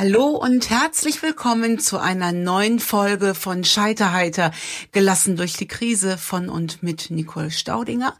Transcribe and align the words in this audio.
Hallo 0.00 0.28
und 0.28 0.70
herzlich 0.70 1.22
willkommen 1.22 1.78
zu 1.78 1.98
einer 1.98 2.32
neuen 2.32 2.78
Folge 2.78 3.34
von 3.34 3.64
Scheiterheiter, 3.64 4.50
gelassen 4.92 5.36
durch 5.36 5.58
die 5.58 5.68
Krise 5.68 6.16
von 6.16 6.48
und 6.48 6.82
mit 6.82 7.10
Nicole 7.10 7.50
Staudinger. 7.50 8.16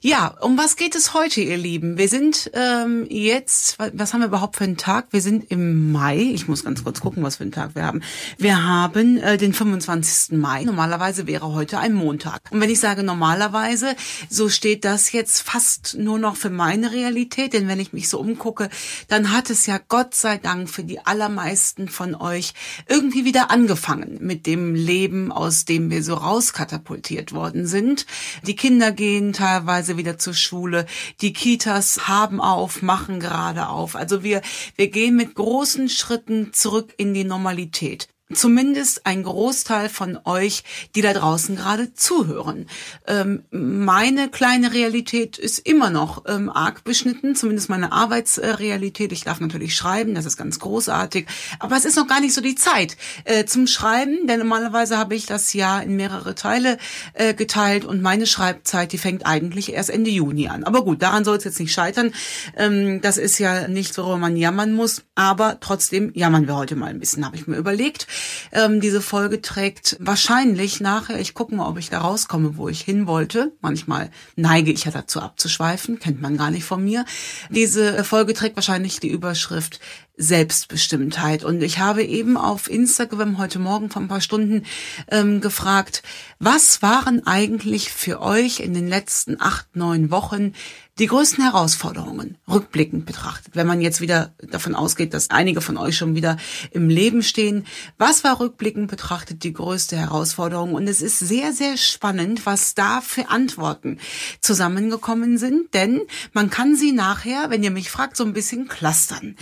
Ja, 0.00 0.34
um 0.40 0.58
was 0.58 0.74
geht 0.74 0.96
es 0.96 1.14
heute, 1.14 1.40
ihr 1.40 1.56
Lieben? 1.56 1.98
Wir 1.98 2.08
sind 2.08 2.50
ähm, 2.52 3.06
jetzt, 3.08 3.78
was 3.92 4.12
haben 4.12 4.22
wir 4.22 4.26
überhaupt 4.26 4.56
für 4.56 4.64
einen 4.64 4.76
Tag? 4.76 5.06
Wir 5.12 5.20
sind 5.20 5.52
im 5.52 5.92
Mai. 5.92 6.18
Ich 6.18 6.48
muss 6.48 6.64
ganz 6.64 6.82
kurz 6.82 6.98
gucken, 6.98 7.22
was 7.22 7.36
für 7.36 7.44
einen 7.44 7.52
Tag 7.52 7.76
wir 7.76 7.84
haben. 7.84 8.02
Wir 8.36 8.64
haben 8.64 9.16
äh, 9.18 9.38
den 9.38 9.52
25. 9.52 10.36
Mai. 10.36 10.64
Normalerweise 10.64 11.28
wäre 11.28 11.52
heute 11.52 11.78
ein 11.78 11.92
Montag. 11.92 12.40
Und 12.50 12.60
wenn 12.60 12.70
ich 12.70 12.80
sage 12.80 13.04
normalerweise, 13.04 13.94
so 14.28 14.48
steht 14.48 14.84
das 14.84 15.12
jetzt 15.12 15.42
fast 15.42 15.94
nur 15.96 16.18
noch 16.18 16.34
für 16.34 16.50
meine 16.50 16.90
Realität. 16.90 17.52
Denn 17.52 17.68
wenn 17.68 17.78
ich 17.78 17.92
mich 17.92 18.08
so 18.08 18.18
umgucke, 18.18 18.68
dann 19.06 19.30
hat 19.30 19.48
es 19.48 19.66
ja 19.66 19.78
Gott 19.86 20.16
sei 20.16 20.36
Dank 20.36 20.68
für 20.68 20.82
die 20.82 20.98
allermeisten 21.20 21.88
von 21.88 22.14
euch 22.14 22.54
irgendwie 22.88 23.26
wieder 23.26 23.50
angefangen 23.50 24.18
mit 24.22 24.46
dem 24.46 24.74
Leben, 24.74 25.30
aus 25.30 25.66
dem 25.66 25.90
wir 25.90 26.02
so 26.02 26.14
rauskatapultiert 26.14 27.32
worden 27.32 27.66
sind. 27.66 28.06
Die 28.46 28.56
Kinder 28.56 28.90
gehen 28.90 29.34
teilweise 29.34 29.98
wieder 29.98 30.16
zur 30.16 30.32
Schule, 30.32 30.86
die 31.20 31.34
Kitas 31.34 32.08
haben 32.08 32.40
auf, 32.40 32.80
machen 32.80 33.20
gerade 33.20 33.68
auf. 33.68 33.96
Also 33.96 34.22
wir, 34.22 34.40
wir 34.76 34.88
gehen 34.88 35.14
mit 35.14 35.34
großen 35.34 35.90
Schritten 35.90 36.54
zurück 36.54 36.94
in 36.96 37.12
die 37.12 37.24
Normalität 37.24 38.08
zumindest 38.32 39.06
ein 39.06 39.22
Großteil 39.22 39.88
von 39.88 40.18
euch, 40.24 40.62
die 40.94 41.02
da 41.02 41.12
draußen 41.12 41.56
gerade 41.56 41.94
zuhören. 41.94 42.66
Ähm, 43.06 43.44
meine 43.50 44.28
kleine 44.28 44.72
Realität 44.72 45.38
ist 45.38 45.58
immer 45.58 45.90
noch 45.90 46.24
ähm, 46.28 46.48
arg 46.50 46.84
beschnitten, 46.84 47.34
zumindest 47.34 47.68
meine 47.68 47.92
Arbeitsrealität. 47.92 49.12
Ich 49.12 49.24
darf 49.24 49.40
natürlich 49.40 49.74
schreiben, 49.74 50.14
das 50.14 50.26
ist 50.26 50.36
ganz 50.36 50.58
großartig, 50.58 51.26
aber 51.58 51.76
es 51.76 51.84
ist 51.84 51.96
noch 51.96 52.06
gar 52.06 52.20
nicht 52.20 52.34
so 52.34 52.40
die 52.40 52.54
Zeit 52.54 52.96
äh, 53.24 53.44
zum 53.44 53.66
Schreiben, 53.66 54.26
denn 54.26 54.38
normalerweise 54.38 54.96
habe 54.96 55.14
ich 55.14 55.26
das 55.26 55.52
Jahr 55.52 55.82
in 55.82 55.96
mehrere 55.96 56.34
Teile 56.34 56.78
äh, 57.14 57.34
geteilt 57.34 57.84
und 57.84 58.02
meine 58.02 58.26
Schreibzeit, 58.26 58.92
die 58.92 58.98
fängt 58.98 59.26
eigentlich 59.26 59.72
erst 59.72 59.90
Ende 59.90 60.10
Juni 60.10 60.48
an. 60.48 60.64
Aber 60.64 60.84
gut, 60.84 61.02
daran 61.02 61.24
soll 61.24 61.36
es 61.36 61.44
jetzt 61.44 61.60
nicht 61.60 61.72
scheitern. 61.72 62.12
Ähm, 62.56 63.00
das 63.00 63.16
ist 63.16 63.38
ja 63.38 63.68
nicht, 63.68 63.96
worüber 63.98 64.18
man 64.18 64.36
jammern 64.36 64.72
muss, 64.72 65.02
aber 65.14 65.58
trotzdem 65.60 66.12
jammern 66.14 66.46
wir 66.46 66.56
heute 66.56 66.76
mal 66.76 66.90
ein 66.90 67.00
bisschen, 67.00 67.24
habe 67.24 67.36
ich 67.36 67.46
mir 67.46 67.56
überlegt. 67.56 68.06
Ähm, 68.52 68.80
diese 68.80 69.00
Folge 69.00 69.40
trägt 69.40 69.96
wahrscheinlich 70.00 70.80
nachher, 70.80 71.20
ich 71.20 71.34
gucke 71.34 71.54
mal, 71.54 71.68
ob 71.68 71.78
ich 71.78 71.90
da 71.90 72.00
rauskomme, 72.00 72.56
wo 72.56 72.68
ich 72.68 72.80
hin 72.80 73.06
wollte. 73.06 73.52
Manchmal 73.60 74.10
neige 74.36 74.72
ich 74.72 74.84
ja 74.84 74.90
dazu 74.90 75.20
abzuschweifen, 75.20 75.98
kennt 75.98 76.20
man 76.20 76.36
gar 76.36 76.50
nicht 76.50 76.64
von 76.64 76.84
mir. 76.84 77.04
Diese 77.50 78.04
Folge 78.04 78.34
trägt 78.34 78.56
wahrscheinlich 78.56 79.00
die 79.00 79.10
Überschrift 79.10 79.80
Selbstbestimmtheit. 80.20 81.44
Und 81.44 81.62
ich 81.62 81.78
habe 81.78 82.04
eben 82.04 82.36
auf 82.36 82.70
Instagram 82.70 83.38
heute 83.38 83.58
Morgen 83.58 83.90
vor 83.90 84.02
ein 84.02 84.08
paar 84.08 84.20
Stunden 84.20 84.64
ähm, 85.10 85.40
gefragt, 85.40 86.02
was 86.38 86.82
waren 86.82 87.26
eigentlich 87.26 87.90
für 87.90 88.20
euch 88.20 88.60
in 88.60 88.74
den 88.74 88.86
letzten 88.86 89.40
acht, 89.40 89.74
neun 89.74 90.10
Wochen 90.10 90.52
die 91.00 91.06
größten 91.06 91.42
Herausforderungen, 91.42 92.36
rückblickend 92.46 93.06
betrachtet, 93.06 93.56
wenn 93.56 93.66
man 93.66 93.80
jetzt 93.80 94.02
wieder 94.02 94.34
davon 94.36 94.74
ausgeht, 94.74 95.14
dass 95.14 95.30
einige 95.30 95.62
von 95.62 95.78
euch 95.78 95.96
schon 95.96 96.14
wieder 96.14 96.36
im 96.72 96.90
Leben 96.90 97.22
stehen, 97.22 97.64
was 97.96 98.22
war 98.22 98.38
rückblickend 98.38 98.90
betrachtet 98.90 99.42
die 99.42 99.54
größte 99.54 99.96
Herausforderung? 99.96 100.74
Und 100.74 100.86
es 100.88 101.00
ist 101.00 101.18
sehr, 101.18 101.54
sehr 101.54 101.78
spannend, 101.78 102.44
was 102.44 102.74
da 102.74 103.00
für 103.00 103.30
Antworten 103.30 103.98
zusammengekommen 104.42 105.38
sind, 105.38 105.72
denn 105.72 106.02
man 106.34 106.50
kann 106.50 106.76
sie 106.76 106.92
nachher, 106.92 107.48
wenn 107.48 107.62
ihr 107.62 107.70
mich 107.70 107.90
fragt, 107.90 108.18
so 108.18 108.24
ein 108.24 108.34
bisschen 108.34 108.68
clustern. 108.68 109.36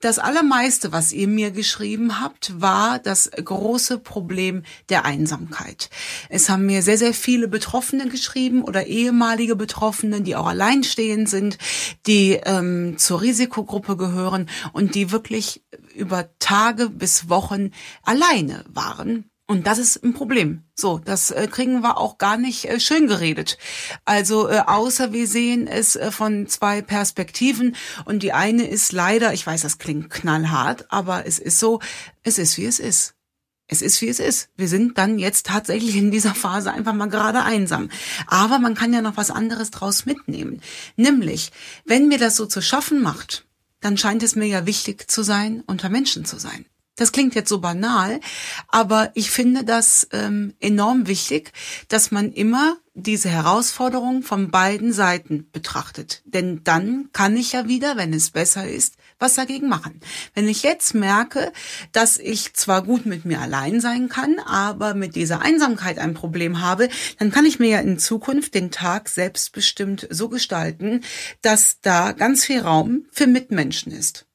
Das 0.00 0.18
allermeiste, 0.18 0.90
was 0.90 1.12
ihr 1.12 1.28
mir 1.28 1.52
geschrieben 1.52 2.20
habt, 2.20 2.60
war 2.60 2.98
das 2.98 3.30
große 3.30 3.98
Problem 3.98 4.64
der 4.88 5.04
Einsamkeit. 5.04 5.90
Es 6.28 6.48
haben 6.48 6.66
mir 6.66 6.82
sehr, 6.82 6.98
sehr 6.98 7.14
viele 7.14 7.46
Betroffene 7.46 8.08
geschrieben 8.08 8.64
oder 8.64 8.88
ehemalige 8.88 9.54
Betroffene, 9.54 10.20
die 10.20 10.34
auch 10.34 10.48
allein 10.48 10.82
stehen 10.82 11.03
sind, 11.26 11.58
die 12.06 12.40
ähm, 12.44 12.96
zur 12.98 13.22
Risikogruppe 13.22 13.96
gehören 13.96 14.48
und 14.72 14.94
die 14.94 15.10
wirklich 15.10 15.64
über 15.94 16.30
Tage 16.38 16.88
bis 16.90 17.28
Wochen 17.28 17.70
alleine 18.02 18.64
waren. 18.68 19.30
Und 19.46 19.66
das 19.66 19.78
ist 19.78 20.02
ein 20.02 20.14
Problem. 20.14 20.64
So, 20.74 20.98
das 20.98 21.30
äh, 21.30 21.46
kriegen 21.50 21.82
wir 21.82 21.98
auch 21.98 22.16
gar 22.16 22.38
nicht 22.38 22.64
äh, 22.64 22.80
schön 22.80 23.06
geredet. 23.06 23.58
Also 24.06 24.48
äh, 24.48 24.62
außer 24.66 25.12
wir 25.12 25.26
sehen 25.26 25.66
es 25.66 25.96
äh, 25.96 26.10
von 26.10 26.46
zwei 26.46 26.80
Perspektiven 26.80 27.76
und 28.06 28.22
die 28.22 28.32
eine 28.32 28.66
ist 28.66 28.92
leider, 28.92 29.34
ich 29.34 29.46
weiß, 29.46 29.60
das 29.60 29.78
klingt 29.78 30.08
knallhart, 30.08 30.90
aber 30.90 31.26
es 31.26 31.38
ist 31.38 31.58
so, 31.58 31.80
es 32.22 32.38
ist 32.38 32.56
wie 32.56 32.64
es 32.64 32.78
ist 32.78 33.14
es 33.66 33.82
ist 33.82 34.00
wie 34.02 34.08
es 34.08 34.18
ist. 34.18 34.50
Wir 34.56 34.68
sind 34.68 34.98
dann 34.98 35.18
jetzt 35.18 35.46
tatsächlich 35.46 35.96
in 35.96 36.10
dieser 36.10 36.34
Phase 36.34 36.72
einfach 36.72 36.92
mal 36.92 37.08
gerade 37.08 37.42
einsam. 37.42 37.88
Aber 38.26 38.58
man 38.58 38.74
kann 38.74 38.92
ja 38.92 39.00
noch 39.00 39.16
was 39.16 39.30
anderes 39.30 39.70
draus 39.70 40.06
mitnehmen. 40.06 40.60
Nämlich, 40.96 41.50
wenn 41.84 42.08
mir 42.08 42.18
das 42.18 42.36
so 42.36 42.46
zu 42.46 42.60
schaffen 42.60 43.02
macht, 43.02 43.46
dann 43.80 43.96
scheint 43.96 44.22
es 44.22 44.36
mir 44.36 44.46
ja 44.46 44.66
wichtig 44.66 45.10
zu 45.10 45.22
sein, 45.22 45.62
unter 45.66 45.88
Menschen 45.88 46.24
zu 46.24 46.38
sein. 46.38 46.66
Das 46.96 47.10
klingt 47.10 47.34
jetzt 47.34 47.48
so 47.48 47.58
banal, 47.58 48.20
aber 48.68 49.10
ich 49.14 49.30
finde 49.30 49.64
das 49.64 50.06
ähm, 50.12 50.54
enorm 50.60 51.08
wichtig, 51.08 51.52
dass 51.88 52.12
man 52.12 52.32
immer 52.32 52.76
diese 52.94 53.28
Herausforderung 53.28 54.22
von 54.22 54.52
beiden 54.52 54.92
Seiten 54.92 55.48
betrachtet. 55.50 56.22
Denn 56.24 56.62
dann 56.62 57.08
kann 57.12 57.36
ich 57.36 57.52
ja 57.52 57.66
wieder, 57.66 57.96
wenn 57.96 58.14
es 58.14 58.30
besser 58.30 58.68
ist, 58.68 58.94
was 59.18 59.34
dagegen 59.34 59.68
machen. 59.68 60.00
Wenn 60.34 60.48
ich 60.48 60.62
jetzt 60.62 60.94
merke, 60.94 61.52
dass 61.92 62.18
ich 62.18 62.54
zwar 62.54 62.82
gut 62.82 63.06
mit 63.06 63.24
mir 63.24 63.40
allein 63.40 63.80
sein 63.80 64.08
kann, 64.08 64.38
aber 64.38 64.94
mit 64.94 65.14
dieser 65.14 65.40
Einsamkeit 65.40 65.98
ein 65.98 66.14
Problem 66.14 66.60
habe, 66.60 66.88
dann 67.18 67.30
kann 67.30 67.46
ich 67.46 67.58
mir 67.58 67.68
ja 67.68 67.80
in 67.80 67.98
Zukunft 67.98 68.54
den 68.54 68.70
Tag 68.70 69.08
selbstbestimmt 69.08 70.06
so 70.10 70.28
gestalten, 70.28 71.02
dass 71.42 71.80
da 71.80 72.12
ganz 72.12 72.44
viel 72.44 72.60
Raum 72.60 73.06
für 73.10 73.26
Mitmenschen 73.26 73.92
ist 73.92 74.26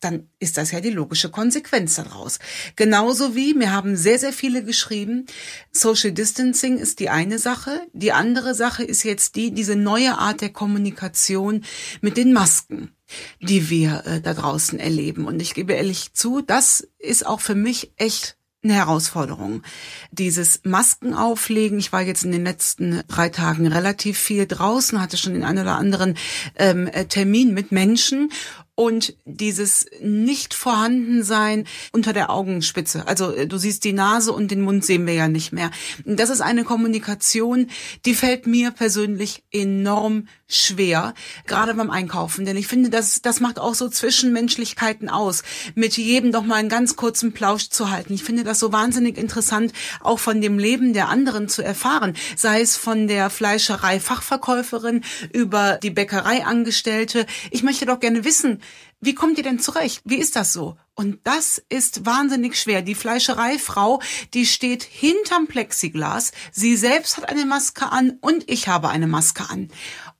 dann 0.00 0.28
ist 0.38 0.56
das 0.56 0.70
ja 0.70 0.80
die 0.80 0.90
logische 0.90 1.30
Konsequenz 1.30 1.96
daraus. 1.96 2.38
Genauso 2.76 3.34
wie, 3.34 3.54
mir 3.54 3.72
haben 3.72 3.96
sehr, 3.96 4.18
sehr 4.18 4.32
viele 4.32 4.62
geschrieben, 4.62 5.26
Social 5.72 6.12
Distancing 6.12 6.78
ist 6.78 7.00
die 7.00 7.10
eine 7.10 7.38
Sache. 7.38 7.80
Die 7.92 8.12
andere 8.12 8.54
Sache 8.54 8.84
ist 8.84 9.02
jetzt 9.02 9.36
die, 9.36 9.52
diese 9.52 9.76
neue 9.76 10.18
Art 10.18 10.40
der 10.40 10.50
Kommunikation 10.50 11.64
mit 12.00 12.16
den 12.16 12.32
Masken, 12.32 12.92
die 13.40 13.70
wir 13.70 14.04
äh, 14.06 14.20
da 14.20 14.34
draußen 14.34 14.78
erleben. 14.78 15.26
Und 15.26 15.40
ich 15.40 15.54
gebe 15.54 15.72
ehrlich 15.72 16.12
zu, 16.12 16.40
das 16.40 16.86
ist 16.98 17.26
auch 17.26 17.40
für 17.40 17.54
mich 17.54 17.92
echt 17.96 18.38
eine 18.62 18.74
Herausforderung. 18.74 19.62
Dieses 20.10 20.60
Masken 20.64 21.14
auflegen. 21.14 21.78
Ich 21.78 21.92
war 21.92 22.02
jetzt 22.02 22.24
in 22.24 22.32
den 22.32 22.44
letzten 22.44 23.02
drei 23.06 23.28
Tagen 23.28 23.68
relativ 23.68 24.18
viel 24.18 24.46
draußen, 24.46 25.00
hatte 25.00 25.16
schon 25.16 25.34
den 25.34 25.44
einen 25.44 25.60
oder 25.60 25.76
anderen 25.76 26.16
ähm, 26.56 26.88
äh, 26.88 27.04
Termin 27.04 27.54
mit 27.54 27.70
Menschen 27.70 28.30
und 28.78 29.14
dieses 29.24 29.86
nicht 30.00 30.54
vorhandensein 30.54 31.66
unter 31.90 32.12
der 32.12 32.30
Augenspitze. 32.30 33.08
Also 33.08 33.32
äh, 33.32 33.48
du 33.48 33.58
siehst 33.58 33.82
die 33.82 33.92
Nase 33.92 34.32
und 34.32 34.52
den 34.52 34.60
Mund 34.60 34.84
sehen 34.84 35.04
wir 35.04 35.14
ja 35.14 35.26
nicht 35.26 35.52
mehr. 35.52 35.72
Das 36.04 36.30
ist 36.30 36.40
eine 36.42 36.62
Kommunikation, 36.62 37.66
die 38.04 38.14
fällt 38.14 38.46
mir 38.46 38.70
persönlich 38.70 39.42
enorm 39.50 40.28
schwer, 40.46 41.12
gerade 41.46 41.74
beim 41.74 41.90
Einkaufen, 41.90 42.44
denn 42.46 42.56
ich 42.56 42.68
finde, 42.68 42.88
das 42.88 43.20
das 43.20 43.40
macht 43.40 43.58
auch 43.58 43.74
so 43.74 43.88
Zwischenmenschlichkeiten 43.88 45.10
aus, 45.10 45.42
mit 45.74 45.96
jedem 45.96 46.30
doch 46.30 46.44
mal 46.44 46.54
einen 46.54 46.70
ganz 46.70 46.94
kurzen 46.94 47.32
Plausch 47.32 47.68
zu 47.68 47.90
halten. 47.90 48.14
Ich 48.14 48.22
finde 48.22 48.44
das 48.44 48.60
so 48.60 48.72
wahnsinnig 48.72 49.18
interessant, 49.18 49.72
auch 50.00 50.20
von 50.20 50.40
dem 50.40 50.58
Leben 50.58 50.92
der 50.92 51.08
anderen 51.08 51.48
zu 51.48 51.62
erfahren, 51.62 52.14
sei 52.36 52.60
es 52.60 52.76
von 52.76 53.08
der 53.08 53.28
Fleischerei 53.28 53.98
Fachverkäuferin 53.98 55.02
über 55.32 55.80
die 55.82 55.90
Bäckerei 55.90 56.44
Angestellte. 56.46 57.26
Ich 57.50 57.64
möchte 57.64 57.84
doch 57.84 58.00
gerne 58.00 58.24
wissen, 58.24 58.62
wie 59.00 59.14
kommt 59.14 59.38
ihr 59.38 59.44
denn 59.44 59.60
zurecht? 59.60 60.02
Wie 60.04 60.16
ist 60.16 60.34
das 60.34 60.52
so? 60.52 60.76
Und 60.94 61.20
das 61.22 61.62
ist 61.68 62.04
wahnsinnig 62.04 62.56
schwer. 62.56 62.82
Die 62.82 62.96
Fleischereifrau, 62.96 64.02
die 64.34 64.44
steht 64.44 64.82
hinterm 64.82 65.46
Plexiglas. 65.46 66.32
Sie 66.50 66.76
selbst 66.76 67.16
hat 67.16 67.28
eine 67.28 67.46
Maske 67.46 67.92
an 67.92 68.18
und 68.20 68.50
ich 68.50 68.66
habe 68.66 68.88
eine 68.88 69.06
Maske 69.06 69.48
an. 69.48 69.68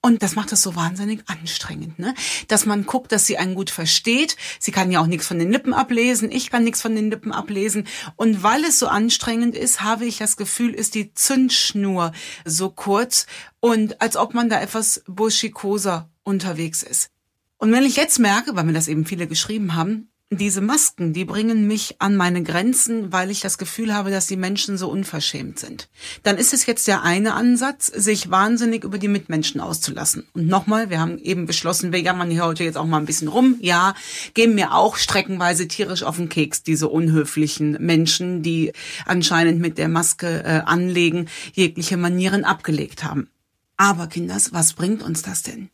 Und 0.00 0.22
das 0.22 0.36
macht 0.36 0.52
es 0.52 0.62
so 0.62 0.76
wahnsinnig 0.76 1.22
anstrengend, 1.26 1.98
ne? 1.98 2.14
Dass 2.46 2.66
man 2.66 2.86
guckt, 2.86 3.10
dass 3.10 3.26
sie 3.26 3.36
einen 3.36 3.56
gut 3.56 3.70
versteht. 3.70 4.36
Sie 4.60 4.70
kann 4.70 4.92
ja 4.92 5.00
auch 5.00 5.08
nichts 5.08 5.26
von 5.26 5.40
den 5.40 5.50
Lippen 5.50 5.74
ablesen. 5.74 6.30
Ich 6.30 6.48
kann 6.48 6.62
nichts 6.62 6.80
von 6.80 6.94
den 6.94 7.10
Lippen 7.10 7.32
ablesen. 7.32 7.88
Und 8.14 8.44
weil 8.44 8.62
es 8.62 8.78
so 8.78 8.86
anstrengend 8.86 9.56
ist, 9.56 9.80
habe 9.80 10.06
ich 10.06 10.18
das 10.18 10.36
Gefühl, 10.36 10.72
ist 10.72 10.94
die 10.94 11.12
Zündschnur 11.12 12.12
so 12.44 12.70
kurz 12.70 13.26
und 13.58 14.00
als 14.00 14.16
ob 14.16 14.34
man 14.34 14.48
da 14.48 14.60
etwas 14.60 15.02
burschikoser 15.08 16.08
unterwegs 16.22 16.84
ist. 16.84 17.10
Und 17.58 17.72
wenn 17.72 17.84
ich 17.84 17.96
jetzt 17.96 18.18
merke, 18.18 18.54
weil 18.54 18.64
mir 18.64 18.72
das 18.72 18.88
eben 18.88 19.04
viele 19.04 19.26
geschrieben 19.26 19.74
haben, 19.74 20.10
diese 20.30 20.60
Masken, 20.60 21.14
die 21.14 21.24
bringen 21.24 21.66
mich 21.66 21.96
an 22.00 22.14
meine 22.14 22.42
Grenzen, 22.42 23.12
weil 23.12 23.30
ich 23.30 23.40
das 23.40 23.56
Gefühl 23.56 23.94
habe, 23.94 24.10
dass 24.10 24.26
die 24.26 24.36
Menschen 24.36 24.76
so 24.76 24.90
unverschämt 24.90 25.58
sind. 25.58 25.88
Dann 26.22 26.36
ist 26.36 26.52
es 26.52 26.66
jetzt 26.66 26.86
der 26.86 27.02
eine 27.02 27.32
Ansatz, 27.32 27.86
sich 27.86 28.30
wahnsinnig 28.30 28.84
über 28.84 28.98
die 28.98 29.08
Mitmenschen 29.08 29.58
auszulassen. 29.58 30.28
Und 30.34 30.46
nochmal, 30.46 30.90
wir 30.90 31.00
haben 31.00 31.16
eben 31.18 31.46
beschlossen, 31.46 31.92
wir 31.92 32.00
jammern 32.00 32.30
hier 32.30 32.44
heute 32.44 32.62
jetzt 32.62 32.76
auch 32.76 32.84
mal 32.84 32.98
ein 32.98 33.06
bisschen 33.06 33.28
rum. 33.28 33.56
Ja, 33.60 33.94
gehen 34.34 34.54
mir 34.54 34.74
auch 34.74 34.96
streckenweise 34.96 35.66
tierisch 35.66 36.02
auf 36.02 36.16
den 36.16 36.28
Keks, 36.28 36.62
diese 36.62 36.88
unhöflichen 36.88 37.78
Menschen, 37.80 38.42
die 38.42 38.72
anscheinend 39.06 39.60
mit 39.60 39.78
der 39.78 39.88
Maske 39.88 40.44
äh, 40.44 40.60
anlegen, 40.66 41.28
jegliche 41.54 41.96
Manieren 41.96 42.44
abgelegt 42.44 43.02
haben. 43.02 43.30
Aber 43.78 44.08
Kinders, 44.08 44.52
was 44.52 44.74
bringt 44.74 45.02
uns 45.02 45.22
das 45.22 45.42
denn? 45.42 45.70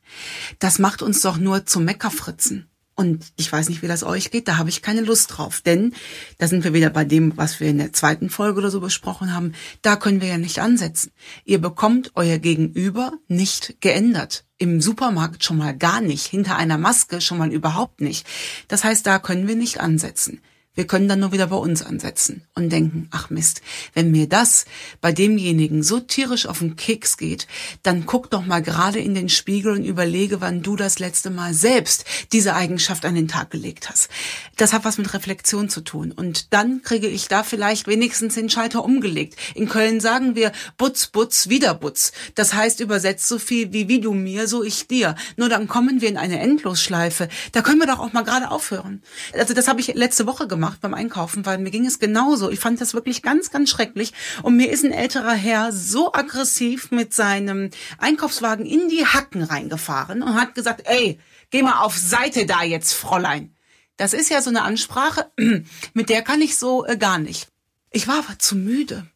Das 0.58 0.78
macht 0.78 1.02
uns 1.02 1.22
doch 1.22 1.38
nur 1.38 1.66
zu 1.66 1.80
Meckerfritzen. 1.80 2.68
Und 2.96 3.32
ich 3.36 3.50
weiß 3.50 3.70
nicht, 3.70 3.82
wie 3.82 3.88
das 3.88 4.04
euch 4.04 4.30
geht, 4.30 4.46
da 4.46 4.56
habe 4.56 4.68
ich 4.68 4.82
keine 4.82 5.00
Lust 5.00 5.36
drauf. 5.36 5.62
Denn 5.62 5.94
da 6.38 6.46
sind 6.46 6.62
wir 6.62 6.74
wieder 6.74 6.90
bei 6.90 7.04
dem, 7.04 7.36
was 7.36 7.58
wir 7.58 7.68
in 7.68 7.78
der 7.78 7.92
zweiten 7.92 8.30
Folge 8.30 8.58
oder 8.58 8.70
so 8.70 8.80
besprochen 8.80 9.34
haben. 9.34 9.52
Da 9.82 9.96
können 9.96 10.20
wir 10.20 10.28
ja 10.28 10.38
nicht 10.38 10.60
ansetzen. 10.60 11.10
Ihr 11.44 11.60
bekommt 11.60 12.12
euer 12.14 12.38
Gegenüber 12.38 13.12
nicht 13.26 13.80
geändert. 13.80 14.44
Im 14.58 14.80
Supermarkt 14.80 15.42
schon 15.42 15.56
mal 15.56 15.76
gar 15.76 16.00
nicht. 16.00 16.26
Hinter 16.26 16.56
einer 16.56 16.78
Maske 16.78 17.20
schon 17.20 17.38
mal 17.38 17.52
überhaupt 17.52 18.00
nicht. 18.00 18.26
Das 18.68 18.84
heißt, 18.84 19.04
da 19.06 19.18
können 19.18 19.48
wir 19.48 19.56
nicht 19.56 19.80
ansetzen. 19.80 20.40
Wir 20.76 20.88
können 20.88 21.08
dann 21.08 21.20
nur 21.20 21.30
wieder 21.30 21.46
bei 21.46 21.56
uns 21.56 21.82
ansetzen 21.82 22.42
und 22.56 22.70
denken, 22.70 23.08
ach 23.12 23.30
Mist, 23.30 23.62
wenn 23.92 24.10
mir 24.10 24.28
das 24.28 24.64
bei 25.00 25.12
demjenigen 25.12 25.84
so 25.84 26.00
tierisch 26.00 26.46
auf 26.46 26.58
den 26.58 26.74
Keks 26.74 27.16
geht, 27.16 27.46
dann 27.84 28.06
guck 28.06 28.28
doch 28.30 28.44
mal 28.44 28.60
gerade 28.60 28.98
in 28.98 29.14
den 29.14 29.28
Spiegel 29.28 29.72
und 29.72 29.84
überlege, 29.84 30.40
wann 30.40 30.62
du 30.62 30.74
das 30.74 30.98
letzte 30.98 31.30
Mal 31.30 31.54
selbst 31.54 32.04
diese 32.32 32.56
Eigenschaft 32.56 33.04
an 33.04 33.14
den 33.14 33.28
Tag 33.28 33.50
gelegt 33.50 33.88
hast. 33.88 34.08
Das 34.56 34.72
hat 34.72 34.84
was 34.84 34.98
mit 34.98 35.14
Reflexion 35.14 35.68
zu 35.68 35.80
tun. 35.80 36.10
Und 36.10 36.52
dann 36.52 36.82
kriege 36.82 37.06
ich 37.06 37.28
da 37.28 37.44
vielleicht 37.44 37.86
wenigstens 37.86 38.34
den 38.34 38.50
Schalter 38.50 38.84
umgelegt. 38.84 39.36
In 39.54 39.68
Köln 39.68 40.00
sagen 40.00 40.34
wir 40.34 40.50
Butz, 40.76 41.06
Butz, 41.06 41.48
wieder 41.48 41.74
Butz. 41.74 42.10
Das 42.34 42.52
heißt 42.52 42.80
übersetzt 42.80 43.28
so 43.28 43.38
viel 43.38 43.72
wie 43.72 43.86
wie 43.86 44.00
du 44.00 44.12
mir, 44.12 44.48
so 44.48 44.64
ich 44.64 44.88
dir. 44.88 45.14
Nur 45.36 45.48
dann 45.48 45.68
kommen 45.68 46.00
wir 46.00 46.08
in 46.08 46.16
eine 46.16 46.40
Endlosschleife. 46.40 47.28
Da 47.52 47.62
können 47.62 47.78
wir 47.78 47.86
doch 47.86 48.00
auch 48.00 48.12
mal 48.12 48.24
gerade 48.24 48.50
aufhören. 48.50 49.02
Also 49.34 49.54
das 49.54 49.68
habe 49.68 49.80
ich 49.80 49.94
letzte 49.94 50.26
Woche 50.26 50.48
gemacht 50.48 50.63
gemacht 50.64 50.80
beim 50.80 50.94
Einkaufen, 50.94 51.44
weil 51.44 51.58
mir 51.58 51.70
ging 51.70 51.84
es 51.84 51.98
genauso. 51.98 52.50
Ich 52.50 52.58
fand 52.58 52.80
das 52.80 52.94
wirklich 52.94 53.22
ganz, 53.22 53.50
ganz 53.50 53.68
schrecklich. 53.68 54.12
Und 54.42 54.56
mir 54.56 54.70
ist 54.70 54.84
ein 54.84 54.92
älterer 54.92 55.34
Herr 55.34 55.72
so 55.72 56.12
aggressiv 56.12 56.90
mit 56.90 57.12
seinem 57.12 57.70
Einkaufswagen 57.98 58.64
in 58.64 58.88
die 58.88 59.04
Hacken 59.04 59.42
reingefahren 59.42 60.22
und 60.22 60.40
hat 60.40 60.54
gesagt, 60.54 60.82
ey, 60.86 61.18
geh 61.50 61.62
mal 61.62 61.80
auf 61.80 61.96
Seite 61.96 62.46
da 62.46 62.62
jetzt, 62.62 62.94
Fräulein. 62.94 63.54
Das 63.98 64.14
ist 64.14 64.30
ja 64.30 64.40
so 64.40 64.50
eine 64.50 64.62
Ansprache, 64.62 65.30
mit 65.94 66.08
der 66.08 66.22
kann 66.22 66.40
ich 66.40 66.56
so 66.56 66.86
äh, 66.86 66.96
gar 66.96 67.18
nicht. 67.18 67.48
Ich 67.90 68.08
war 68.08 68.18
aber 68.18 68.38
zu 68.38 68.56
müde. 68.56 69.06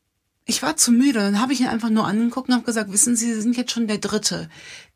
Ich 0.44 0.62
war 0.62 0.76
zu 0.76 0.92
müde. 0.92 1.18
Dann 1.20 1.40
habe 1.40 1.52
ich 1.52 1.60
ihn 1.60 1.66
einfach 1.66 1.90
nur 1.90 2.06
angeguckt 2.06 2.48
und 2.48 2.54
habe 2.54 2.64
gesagt, 2.64 2.92
wissen 2.92 3.16
Sie, 3.16 3.32
Sie 3.32 3.40
sind 3.40 3.56
jetzt 3.56 3.72
schon 3.72 3.86
der 3.86 3.98
Dritte, 3.98 4.48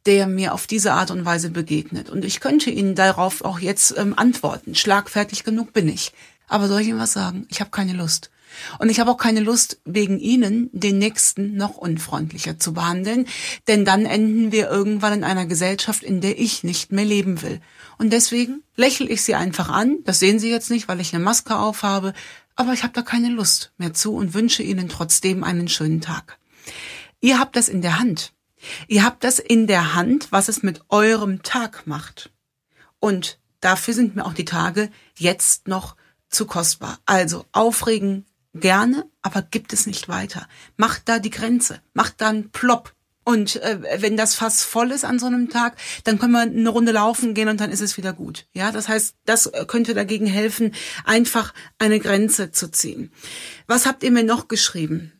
der 0.06 0.26
mir 0.26 0.54
auf 0.54 0.66
diese 0.66 0.92
Art 0.92 1.10
und 1.10 1.24
Weise 1.24 1.50
begegnet. 1.50 2.10
Und 2.10 2.24
ich 2.24 2.40
könnte 2.40 2.70
Ihnen 2.70 2.94
darauf 2.94 3.44
auch 3.44 3.58
jetzt 3.58 3.94
ähm, 3.96 4.14
antworten. 4.16 4.74
Schlagfertig 4.74 5.44
genug 5.44 5.72
bin 5.72 5.88
ich. 5.88 6.12
Aber 6.52 6.68
soll 6.68 6.82
ich 6.82 6.88
Ihnen 6.88 6.98
was 6.98 7.14
sagen? 7.14 7.46
Ich 7.48 7.60
habe 7.60 7.70
keine 7.70 7.94
Lust. 7.94 8.30
Und 8.78 8.90
ich 8.90 9.00
habe 9.00 9.10
auch 9.10 9.16
keine 9.16 9.40
Lust, 9.40 9.80
wegen 9.86 10.20
Ihnen 10.20 10.68
den 10.74 10.98
Nächsten 10.98 11.56
noch 11.56 11.78
unfreundlicher 11.78 12.58
zu 12.58 12.74
behandeln, 12.74 13.26
denn 13.68 13.86
dann 13.86 14.04
enden 14.04 14.52
wir 14.52 14.68
irgendwann 14.68 15.14
in 15.14 15.24
einer 15.24 15.46
Gesellschaft, 15.46 16.02
in 16.02 16.20
der 16.20 16.38
ich 16.38 16.62
nicht 16.62 16.92
mehr 16.92 17.06
leben 17.06 17.40
will. 17.40 17.62
Und 17.96 18.12
deswegen 18.12 18.62
lächle 18.76 19.08
ich 19.08 19.22
Sie 19.22 19.34
einfach 19.34 19.70
an. 19.70 20.00
Das 20.04 20.18
sehen 20.18 20.38
Sie 20.38 20.50
jetzt 20.50 20.70
nicht, 20.70 20.88
weil 20.88 21.00
ich 21.00 21.14
eine 21.14 21.24
Maske 21.24 21.56
aufhabe, 21.56 22.12
aber 22.54 22.74
ich 22.74 22.82
habe 22.82 22.92
da 22.92 23.00
keine 23.00 23.30
Lust 23.30 23.72
mehr 23.78 23.94
zu 23.94 24.14
und 24.14 24.34
wünsche 24.34 24.62
Ihnen 24.62 24.90
trotzdem 24.90 25.44
einen 25.44 25.68
schönen 25.68 26.02
Tag. 26.02 26.36
Ihr 27.22 27.38
habt 27.38 27.56
das 27.56 27.70
in 27.70 27.80
der 27.80 27.98
Hand. 27.98 28.34
Ihr 28.88 29.04
habt 29.04 29.24
das 29.24 29.38
in 29.38 29.66
der 29.66 29.94
Hand, 29.94 30.30
was 30.32 30.48
es 30.48 30.62
mit 30.62 30.82
eurem 30.90 31.42
Tag 31.42 31.86
macht. 31.86 32.30
Und 33.00 33.38
dafür 33.60 33.94
sind 33.94 34.16
mir 34.16 34.26
auch 34.26 34.34
die 34.34 34.44
Tage 34.44 34.90
jetzt 35.16 35.66
noch 35.66 35.96
zu 36.32 36.46
kostbar. 36.46 36.98
Also 37.06 37.44
aufregen 37.52 38.26
gerne, 38.54 39.08
aber 39.22 39.42
gibt 39.42 39.72
es 39.72 39.86
nicht 39.86 40.08
weiter. 40.08 40.48
Macht 40.76 41.08
da 41.08 41.18
die 41.18 41.30
Grenze, 41.30 41.80
macht 41.94 42.20
dann 42.20 42.50
plopp. 42.50 42.94
Und 43.24 43.62
äh, 43.62 43.78
wenn 44.00 44.16
das 44.16 44.34
Fass 44.34 44.64
voll 44.64 44.90
ist 44.90 45.04
an 45.04 45.20
so 45.20 45.26
einem 45.26 45.48
Tag, 45.48 45.76
dann 46.02 46.18
können 46.18 46.32
wir 46.32 46.40
eine 46.40 46.68
Runde 46.68 46.90
laufen 46.90 47.34
gehen 47.34 47.48
und 47.48 47.60
dann 47.60 47.70
ist 47.70 47.80
es 47.80 47.96
wieder 47.96 48.12
gut. 48.12 48.46
Ja, 48.52 48.72
das 48.72 48.88
heißt, 48.88 49.14
das 49.24 49.52
könnte 49.68 49.94
dagegen 49.94 50.26
helfen, 50.26 50.74
einfach 51.04 51.54
eine 51.78 52.00
Grenze 52.00 52.50
zu 52.50 52.68
ziehen. 52.68 53.12
Was 53.68 53.86
habt 53.86 54.02
ihr 54.02 54.10
mir 54.10 54.24
noch 54.24 54.48
geschrieben? 54.48 55.12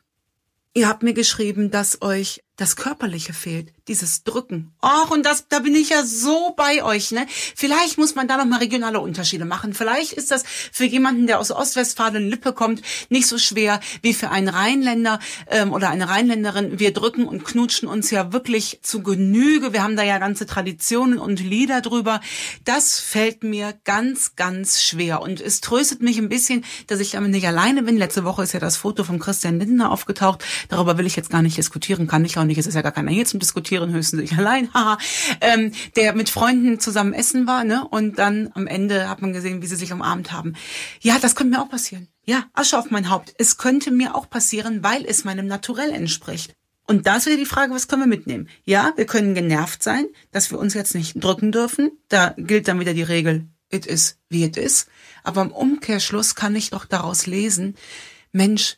Ihr 0.74 0.88
habt 0.88 1.04
mir 1.04 1.14
geschrieben, 1.14 1.70
dass 1.70 2.02
euch 2.02 2.42
das 2.62 2.76
Körperliche 2.76 3.32
fehlt, 3.32 3.72
dieses 3.88 4.22
Drücken. 4.22 4.72
Och, 4.80 5.10
und 5.10 5.26
das, 5.26 5.48
da 5.48 5.58
bin 5.58 5.74
ich 5.74 5.88
ja 5.88 6.04
so 6.04 6.54
bei 6.56 6.84
euch, 6.84 7.10
ne? 7.10 7.26
Vielleicht 7.56 7.98
muss 7.98 8.14
man 8.14 8.28
da 8.28 8.36
noch 8.36 8.44
mal 8.44 8.58
regionale 8.58 9.00
Unterschiede 9.00 9.44
machen. 9.44 9.74
Vielleicht 9.74 10.12
ist 10.12 10.30
das 10.30 10.44
für 10.70 10.84
jemanden, 10.84 11.26
der 11.26 11.40
aus 11.40 11.50
Ostwestfalen-Lippe 11.50 12.52
kommt, 12.52 12.82
nicht 13.08 13.26
so 13.26 13.36
schwer 13.36 13.80
wie 14.00 14.14
für 14.14 14.30
einen 14.30 14.48
Rheinländer 14.48 15.18
ähm, 15.48 15.72
oder 15.72 15.90
eine 15.90 16.08
Rheinländerin. 16.08 16.78
Wir 16.78 16.92
drücken 16.92 17.26
und 17.26 17.44
knutschen 17.44 17.88
uns 17.88 18.12
ja 18.12 18.32
wirklich 18.32 18.78
zu 18.82 19.02
Genüge. 19.02 19.72
Wir 19.72 19.82
haben 19.82 19.96
da 19.96 20.04
ja 20.04 20.18
ganze 20.18 20.46
Traditionen 20.46 21.18
und 21.18 21.40
Lieder 21.40 21.80
drüber. 21.80 22.20
Das 22.64 23.00
fällt 23.00 23.42
mir 23.42 23.74
ganz, 23.82 24.36
ganz 24.36 24.80
schwer. 24.80 25.20
Und 25.20 25.40
es 25.40 25.60
tröstet 25.60 26.00
mich 26.00 26.18
ein 26.18 26.28
bisschen, 26.28 26.64
dass 26.86 27.00
ich 27.00 27.10
damit 27.10 27.32
nicht 27.32 27.48
alleine 27.48 27.82
bin. 27.82 27.96
Letzte 27.96 28.22
Woche 28.22 28.44
ist 28.44 28.52
ja 28.52 28.60
das 28.60 28.76
Foto 28.76 29.02
von 29.02 29.18
Christian 29.18 29.58
Lindner 29.58 29.90
aufgetaucht. 29.90 30.44
Darüber 30.68 30.96
will 30.96 31.06
ich 31.06 31.16
jetzt 31.16 31.30
gar 31.30 31.42
nicht 31.42 31.56
diskutieren, 31.56 32.06
kann 32.06 32.24
ich 32.24 32.38
auch 32.38 32.44
nicht, 32.44 32.51
es 32.58 32.66
ist 32.66 32.74
ja 32.74 32.82
gar 32.82 32.92
keiner 32.92 33.10
hier 33.10 33.24
zum 33.24 33.40
Diskutieren, 33.40 33.92
höchstens 33.92 34.22
ich 34.22 34.32
allein, 34.38 34.68
ähm, 35.40 35.72
der 35.96 36.14
mit 36.14 36.30
Freunden 36.30 36.80
zusammen 36.80 37.12
essen 37.12 37.46
war, 37.46 37.64
ne? 37.64 37.86
Und 37.88 38.18
dann 38.18 38.50
am 38.54 38.66
Ende 38.66 39.08
hat 39.08 39.22
man 39.22 39.32
gesehen, 39.32 39.62
wie 39.62 39.66
sie 39.66 39.76
sich 39.76 39.92
umarmt 39.92 40.32
haben. 40.32 40.54
Ja, 41.00 41.18
das 41.18 41.34
könnte 41.34 41.56
mir 41.56 41.62
auch 41.62 41.70
passieren. 41.70 42.08
Ja, 42.24 42.44
Asche 42.52 42.78
auf 42.78 42.90
mein 42.90 43.10
Haupt. 43.10 43.34
Es 43.38 43.56
könnte 43.58 43.90
mir 43.90 44.14
auch 44.14 44.30
passieren, 44.30 44.82
weil 44.82 45.04
es 45.04 45.24
meinem 45.24 45.46
Naturell 45.46 45.90
entspricht. 45.90 46.54
Und 46.86 47.06
da 47.06 47.16
ist 47.16 47.26
wieder 47.26 47.36
die 47.36 47.46
Frage, 47.46 47.72
was 47.72 47.88
können 47.88 48.02
wir 48.02 48.08
mitnehmen? 48.08 48.48
Ja, 48.64 48.92
wir 48.96 49.06
können 49.06 49.34
genervt 49.34 49.82
sein, 49.82 50.06
dass 50.30 50.50
wir 50.50 50.58
uns 50.58 50.74
jetzt 50.74 50.94
nicht 50.94 51.14
drücken 51.22 51.52
dürfen. 51.52 51.92
Da 52.08 52.34
gilt 52.36 52.68
dann 52.68 52.80
wieder 52.80 52.94
die 52.94 53.02
Regel, 53.02 53.46
it 53.70 53.86
is 53.86 54.18
wie 54.28 54.44
it 54.44 54.56
is. 54.56 54.86
Aber 55.22 55.42
im 55.42 55.52
Umkehrschluss 55.52 56.34
kann 56.34 56.56
ich 56.56 56.70
doch 56.70 56.84
daraus 56.84 57.26
lesen, 57.26 57.76
Mensch, 58.32 58.76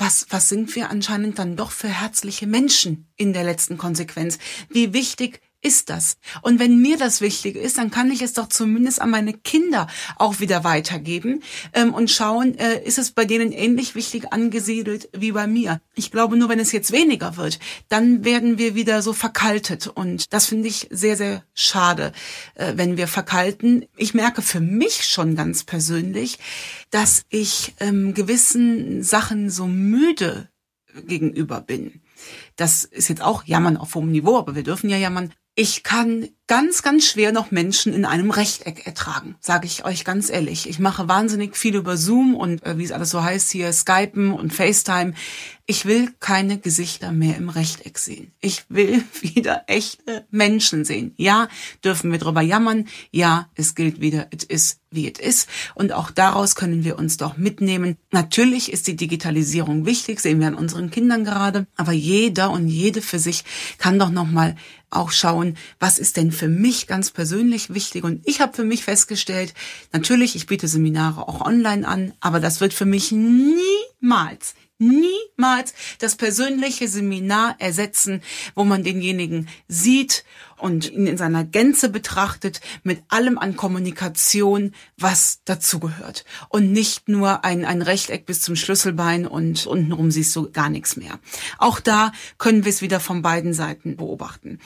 was, 0.00 0.26
was 0.30 0.48
sind 0.48 0.74
wir 0.74 0.90
anscheinend 0.90 1.38
dann 1.38 1.56
doch 1.56 1.70
für 1.70 1.88
herzliche 1.88 2.46
Menschen 2.46 3.12
in 3.16 3.32
der 3.32 3.44
letzten 3.44 3.76
Konsequenz? 3.76 4.38
Wie 4.70 4.92
wichtig 4.94 5.40
ist 5.62 5.90
das? 5.90 6.16
Und 6.42 6.58
wenn 6.58 6.80
mir 6.80 6.96
das 6.96 7.20
wichtig 7.20 7.56
ist, 7.56 7.78
dann 7.78 7.90
kann 7.90 8.10
ich 8.10 8.22
es 8.22 8.32
doch 8.32 8.48
zumindest 8.48 9.00
an 9.00 9.10
meine 9.10 9.34
Kinder 9.34 9.86
auch 10.16 10.40
wieder 10.40 10.64
weitergeben 10.64 11.42
ähm, 11.74 11.92
und 11.92 12.10
schauen, 12.10 12.56
äh, 12.56 12.82
ist 12.82 12.98
es 12.98 13.12
bei 13.12 13.24
denen 13.24 13.52
ähnlich 13.52 13.94
wichtig 13.94 14.32
angesiedelt 14.32 15.08
wie 15.12 15.32
bei 15.32 15.46
mir. 15.46 15.80
Ich 15.94 16.10
glaube, 16.10 16.36
nur 16.36 16.48
wenn 16.48 16.60
es 16.60 16.72
jetzt 16.72 16.92
weniger 16.92 17.36
wird, 17.36 17.58
dann 17.88 18.24
werden 18.24 18.58
wir 18.58 18.74
wieder 18.74 19.02
so 19.02 19.12
verkaltet. 19.12 19.86
Und 19.86 20.32
das 20.32 20.46
finde 20.46 20.68
ich 20.68 20.88
sehr, 20.90 21.16
sehr 21.16 21.44
schade, 21.54 22.12
äh, 22.54 22.72
wenn 22.76 22.96
wir 22.96 23.08
verkalten. 23.08 23.84
Ich 23.96 24.14
merke 24.14 24.42
für 24.42 24.60
mich 24.60 25.04
schon 25.04 25.36
ganz 25.36 25.64
persönlich, 25.64 26.38
dass 26.90 27.24
ich 27.28 27.74
ähm, 27.80 28.14
gewissen 28.14 29.02
Sachen 29.02 29.50
so 29.50 29.66
müde 29.66 30.48
gegenüber 31.06 31.60
bin. 31.60 32.00
Das 32.56 32.84
ist 32.84 33.08
jetzt 33.08 33.22
auch 33.22 33.44
Jammern 33.44 33.76
auf 33.76 33.94
hohem 33.94 34.10
Niveau, 34.10 34.36
aber 34.38 34.54
wir 34.54 34.62
dürfen 34.62 34.90
ja 34.90 34.96
jammern. 34.96 35.32
Ich 35.62 35.82
kann 35.82 36.26
ganz, 36.50 36.82
ganz 36.82 37.06
schwer 37.06 37.30
noch 37.30 37.52
Menschen 37.52 37.94
in 37.94 38.04
einem 38.04 38.32
Rechteck 38.32 38.84
ertragen, 38.84 39.36
sage 39.38 39.66
ich 39.66 39.84
euch 39.84 40.04
ganz 40.04 40.30
ehrlich. 40.30 40.68
Ich 40.68 40.80
mache 40.80 41.06
wahnsinnig 41.06 41.56
viel 41.56 41.76
über 41.76 41.96
Zoom 41.96 42.34
und 42.34 42.66
äh, 42.66 42.76
wie 42.76 42.82
es 42.82 42.90
alles 42.90 43.10
so 43.10 43.22
heißt 43.22 43.52
hier, 43.52 43.72
Skypen 43.72 44.32
und 44.32 44.52
FaceTime. 44.52 45.14
Ich 45.66 45.86
will 45.86 46.12
keine 46.18 46.58
Gesichter 46.58 47.12
mehr 47.12 47.36
im 47.36 47.50
Rechteck 47.50 47.96
sehen. 47.98 48.32
Ich 48.40 48.64
will 48.68 49.04
wieder 49.20 49.62
echte 49.68 50.26
Menschen 50.32 50.84
sehen. 50.84 51.14
Ja, 51.16 51.46
dürfen 51.84 52.10
wir 52.10 52.18
drüber 52.18 52.40
jammern. 52.40 52.88
Ja, 53.12 53.48
es 53.54 53.76
gilt 53.76 54.00
wieder, 54.00 54.26
it 54.32 54.42
is 54.42 54.80
wie 54.90 55.06
it 55.06 55.18
is. 55.18 55.46
Und 55.76 55.92
auch 55.92 56.10
daraus 56.10 56.56
können 56.56 56.82
wir 56.82 56.98
uns 56.98 57.16
doch 57.16 57.36
mitnehmen. 57.36 57.96
Natürlich 58.10 58.72
ist 58.72 58.88
die 58.88 58.96
Digitalisierung 58.96 59.86
wichtig, 59.86 60.18
sehen 60.18 60.40
wir 60.40 60.48
an 60.48 60.56
unseren 60.56 60.90
Kindern 60.90 61.24
gerade. 61.24 61.68
Aber 61.76 61.92
jeder 61.92 62.50
und 62.50 62.66
jede 62.66 63.00
für 63.00 63.20
sich 63.20 63.44
kann 63.78 64.00
doch 64.00 64.10
nochmal 64.10 64.56
auch 64.90 65.12
schauen, 65.12 65.56
was 65.78 65.98
ist 65.98 66.16
denn 66.16 66.32
für 66.40 66.48
mich 66.48 66.86
ganz 66.86 67.10
persönlich 67.10 67.74
wichtig. 67.74 68.02
Und 68.02 68.26
ich 68.26 68.40
habe 68.40 68.54
für 68.54 68.64
mich 68.64 68.82
festgestellt, 68.82 69.52
natürlich, 69.92 70.36
ich 70.36 70.46
biete 70.46 70.68
Seminare 70.68 71.28
auch 71.28 71.42
online 71.42 71.86
an, 71.86 72.12
aber 72.20 72.40
das 72.40 72.60
wird 72.62 72.72
für 72.72 72.86
mich 72.86 73.12
niemals 73.12 74.54
niemals 74.80 75.74
das 75.98 76.16
persönliche 76.16 76.88
Seminar 76.88 77.56
ersetzen, 77.58 78.22
wo 78.54 78.64
man 78.64 78.82
denjenigen 78.82 79.46
sieht 79.68 80.24
und 80.56 80.90
ihn 80.90 81.06
in 81.06 81.18
seiner 81.18 81.44
Gänze 81.44 81.90
betrachtet, 81.90 82.62
mit 82.82 83.02
allem 83.08 83.38
an 83.38 83.56
Kommunikation, 83.56 84.72
was 84.96 85.40
dazugehört. 85.44 86.24
Und 86.48 86.72
nicht 86.72 87.08
nur 87.08 87.44
ein, 87.44 87.66
ein 87.66 87.82
Rechteck 87.82 88.24
bis 88.24 88.40
zum 88.40 88.56
Schlüsselbein 88.56 89.26
und 89.26 89.66
untenrum 89.66 90.10
siehst 90.10 90.34
du 90.34 90.50
gar 90.50 90.70
nichts 90.70 90.96
mehr. 90.96 91.18
Auch 91.58 91.78
da 91.80 92.12
können 92.38 92.64
wir 92.64 92.70
es 92.70 92.80
wieder 92.80 93.00
von 93.00 93.20
beiden 93.20 93.52
Seiten 93.52 93.96
beobachten. 93.96 94.60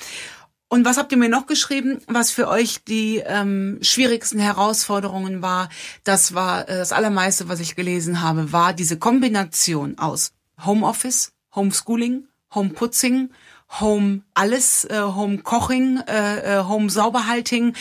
Und 0.74 0.84
was 0.84 0.96
habt 0.96 1.12
ihr 1.12 1.18
mir 1.18 1.28
noch 1.28 1.46
geschrieben, 1.46 2.00
was 2.08 2.32
für 2.32 2.48
euch 2.48 2.82
die 2.82 3.22
ähm, 3.24 3.78
schwierigsten 3.80 4.40
Herausforderungen 4.40 5.40
war? 5.40 5.68
Das 6.02 6.34
war 6.34 6.68
äh, 6.68 6.78
das 6.78 6.90
Allermeiste, 6.90 7.48
was 7.48 7.60
ich 7.60 7.76
gelesen 7.76 8.22
habe, 8.22 8.50
war 8.50 8.72
diese 8.72 8.98
Kombination 8.98 9.98
aus 10.00 10.32
Homeoffice, 10.66 11.30
Homeschooling, 11.54 12.26
Homeputzing 12.52 13.30
Home 13.78 14.22
alles, 14.34 14.84
äh, 14.84 15.00
Home 15.00 15.38
Koching, 15.38 16.00
äh, 16.08 16.58
äh, 16.58 16.64
Home 16.64 16.90
Sauberhalting, 16.90 17.74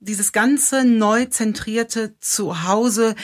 dieses 0.00 0.32
ganze 0.32 0.84
neu 0.84 1.26
zentrierte 1.26 2.14
Zuhause, 2.20 3.14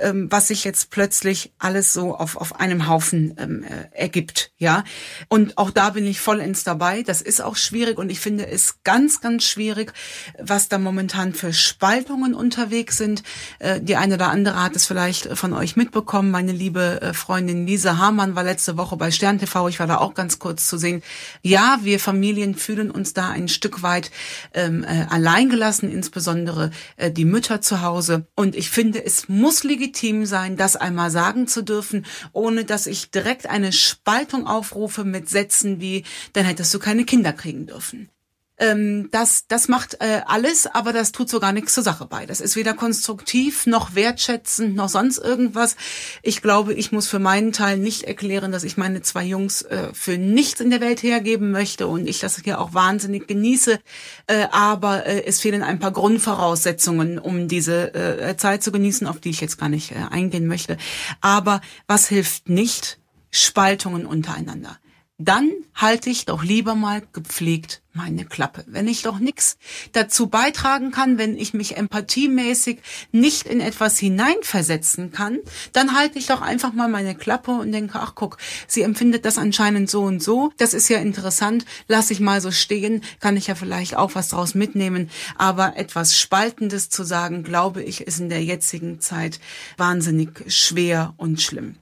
ähm, 0.00 0.28
was 0.30 0.48
sich 0.48 0.62
jetzt 0.62 0.90
plötzlich 0.90 1.52
alles 1.58 1.92
so 1.94 2.14
auf, 2.14 2.36
auf 2.36 2.60
einem 2.60 2.86
Haufen 2.86 3.34
ähm, 3.38 3.64
äh, 3.64 3.96
ergibt, 3.96 4.52
ja. 4.58 4.84
Und 5.28 5.56
auch 5.56 5.70
da 5.70 5.90
bin 5.90 6.06
ich 6.06 6.20
vollends 6.20 6.64
dabei. 6.64 7.02
Das 7.02 7.22
ist 7.22 7.40
auch 7.40 7.56
schwierig 7.56 7.98
und 7.98 8.10
ich 8.10 8.20
finde 8.20 8.46
es 8.46 8.82
ganz, 8.84 9.20
ganz 9.22 9.44
schwierig, 9.44 9.92
was 10.38 10.68
da 10.68 10.78
momentan 10.78 11.32
für 11.32 11.54
Spaltungen 11.54 12.34
unterwegs 12.34 12.98
sind. 12.98 13.22
Äh, 13.58 13.80
die 13.80 13.96
eine 13.96 14.14
oder 14.14 14.28
andere 14.28 14.62
hat 14.62 14.76
es 14.76 14.86
vielleicht 14.86 15.36
von 15.36 15.54
euch 15.54 15.76
mitbekommen. 15.76 16.30
Meine 16.30 16.52
liebe 16.52 17.00
äh, 17.00 17.14
Freundin 17.14 17.66
Lisa 17.66 17.96
Hamann 17.96 18.34
war 18.34 18.44
letzte 18.44 18.76
Woche 18.76 18.96
bei 18.96 19.10
Stern 19.10 19.38
TV. 19.38 19.68
Ich 19.68 19.80
war 19.80 19.86
da 19.86 19.96
auch 19.96 20.12
ganz 20.12 20.38
kurz 20.38 20.68
zu 20.68 20.76
sehen. 20.76 21.02
Ja, 21.42 21.78
wir 21.82 21.98
Familien 22.28 22.54
fühlen 22.54 22.90
uns 22.90 23.14
da 23.14 23.30
ein 23.30 23.48
Stück 23.48 23.82
weit 23.82 24.10
ähm, 24.52 24.84
äh, 24.84 25.06
alleingelassen, 25.08 25.90
insbesondere 25.90 26.70
äh, 26.98 27.10
die 27.10 27.24
Mütter 27.24 27.62
zu 27.62 27.80
Hause. 27.80 28.26
Und 28.34 28.54
ich 28.54 28.68
finde, 28.68 29.02
es 29.02 29.30
muss 29.30 29.64
legitim 29.64 30.26
sein, 30.26 30.58
das 30.58 30.76
einmal 30.76 31.10
sagen 31.10 31.46
zu 31.46 31.62
dürfen, 31.62 32.04
ohne 32.34 32.66
dass 32.66 32.86
ich 32.86 33.10
direkt 33.10 33.48
eine 33.48 33.72
Spaltung 33.72 34.46
aufrufe 34.46 35.04
mit 35.04 35.30
Sätzen 35.30 35.80
wie, 35.80 36.04
dann 36.34 36.44
hättest 36.44 36.74
du 36.74 36.78
keine 36.78 37.06
Kinder 37.06 37.32
kriegen 37.32 37.66
dürfen 37.66 38.10
ähm, 38.58 39.08
das, 39.12 39.46
das 39.46 39.68
macht 39.68 39.98
äh, 40.00 40.22
alles, 40.26 40.66
aber 40.66 40.92
das 40.92 41.12
tut 41.12 41.28
so 41.28 41.40
gar 41.40 41.52
nichts 41.52 41.74
zur 41.74 41.82
Sache 41.82 42.06
bei. 42.06 42.26
Das 42.26 42.40
ist 42.40 42.56
weder 42.56 42.74
konstruktiv 42.74 43.66
noch 43.66 43.94
wertschätzend 43.94 44.74
noch 44.74 44.88
sonst 44.88 45.18
irgendwas. 45.18 45.76
Ich 46.22 46.42
glaube, 46.42 46.74
ich 46.74 46.90
muss 46.92 47.08
für 47.08 47.18
meinen 47.18 47.52
Teil 47.52 47.78
nicht 47.78 48.04
erklären, 48.04 48.50
dass 48.52 48.64
ich 48.64 48.76
meine 48.76 49.02
zwei 49.02 49.24
Jungs 49.24 49.62
äh, 49.62 49.92
für 49.92 50.18
nichts 50.18 50.60
in 50.60 50.70
der 50.70 50.80
Welt 50.80 51.02
hergeben 51.02 51.50
möchte 51.50 51.86
und 51.86 52.08
ich 52.08 52.20
das 52.20 52.40
hier 52.42 52.60
auch 52.60 52.74
wahnsinnig 52.74 53.28
genieße. 53.28 53.78
Äh, 54.26 54.46
aber 54.50 55.06
äh, 55.06 55.24
es 55.24 55.40
fehlen 55.40 55.62
ein 55.62 55.78
paar 55.78 55.92
Grundvoraussetzungen, 55.92 57.18
um 57.18 57.48
diese 57.48 57.94
äh, 57.94 58.36
Zeit 58.36 58.62
zu 58.62 58.72
genießen, 58.72 59.06
auf 59.06 59.20
die 59.20 59.30
ich 59.30 59.40
jetzt 59.40 59.58
gar 59.58 59.68
nicht 59.68 59.92
äh, 59.92 59.96
eingehen 60.10 60.46
möchte. 60.46 60.76
Aber 61.20 61.60
was 61.86 62.08
hilft 62.08 62.48
nicht? 62.48 62.98
Spaltungen 63.30 64.06
untereinander 64.06 64.78
dann 65.18 65.50
halte 65.74 66.10
ich 66.10 66.26
doch 66.26 66.44
lieber 66.44 66.76
mal 66.76 67.02
gepflegt 67.12 67.82
meine 67.98 68.24
Klappe. 68.24 68.64
Wenn 68.68 68.86
ich 68.86 69.02
doch 69.02 69.18
nichts 69.18 69.58
dazu 69.92 70.28
beitragen 70.28 70.92
kann, 70.92 71.18
wenn 71.18 71.36
ich 71.36 71.52
mich 71.52 71.76
empathiemäßig 71.76 72.78
nicht 73.10 73.46
in 73.46 73.60
etwas 73.60 73.98
hineinversetzen 73.98 75.10
kann, 75.10 75.40
dann 75.72 75.96
halte 75.96 76.18
ich 76.18 76.26
doch 76.26 76.40
einfach 76.40 76.72
mal 76.72 76.88
meine 76.88 77.16
Klappe 77.16 77.50
und 77.50 77.72
denke, 77.72 77.98
ach 78.00 78.14
guck, 78.14 78.38
sie 78.68 78.82
empfindet 78.82 79.24
das 79.24 79.36
anscheinend 79.36 79.90
so 79.90 80.02
und 80.02 80.22
so. 80.22 80.52
Das 80.58 80.74
ist 80.74 80.88
ja 80.88 80.98
interessant. 80.98 81.64
Lass 81.88 82.12
ich 82.12 82.20
mal 82.20 82.40
so 82.40 82.52
stehen, 82.52 83.02
kann 83.18 83.36
ich 83.36 83.48
ja 83.48 83.56
vielleicht 83.56 83.96
auch 83.96 84.14
was 84.14 84.28
draus 84.28 84.54
mitnehmen. 84.54 85.10
Aber 85.36 85.76
etwas 85.76 86.16
Spaltendes 86.16 86.90
zu 86.90 87.02
sagen, 87.02 87.42
glaube 87.42 87.82
ich, 87.82 88.02
ist 88.02 88.20
in 88.20 88.28
der 88.28 88.44
jetzigen 88.44 89.00
Zeit 89.00 89.40
wahnsinnig 89.76 90.44
schwer 90.46 91.14
und 91.16 91.42
schlimm. 91.42 91.74